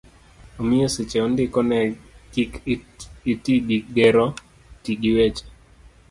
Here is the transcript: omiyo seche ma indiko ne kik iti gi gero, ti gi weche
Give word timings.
omiyo 0.59 0.87
seche 0.95 1.17
ma 1.21 1.27
indiko 1.31 1.59
ne 1.69 1.79
kik 2.33 2.51
iti 3.33 3.53
gi 3.67 3.77
gero, 3.95 4.25
ti 4.83 4.91
gi 5.01 5.11
weche 5.17 5.45